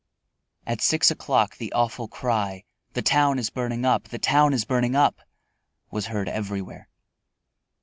At 0.65 0.81
six 0.81 1.11
o'clock 1.11 1.57
the 1.57 1.71
awful 1.73 2.07
cry, 2.07 2.63
"The 2.93 3.03
town 3.03 3.37
is 3.37 3.51
burning 3.51 3.85
up, 3.85 4.05
the 4.05 4.17
town 4.17 4.51
is 4.51 4.65
burning 4.65 4.95
up!" 4.95 5.19
was 5.91 6.07
heard 6.07 6.27
everywhere. 6.27 6.89